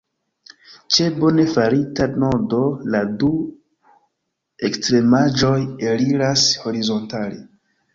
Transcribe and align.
Ĉe 0.95 1.09
bone 1.23 1.45
farita 1.57 2.07
nodo 2.25 2.63
la 2.97 3.03
du 3.21 3.31
ekstremaĵoj 4.73 5.57
eliras 5.95 6.53
horizontale. 6.67 7.43